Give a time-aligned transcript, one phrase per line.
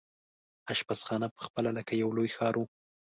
[0.71, 2.65] اشپزخانه پخپله لکه یو لوی ښار وو.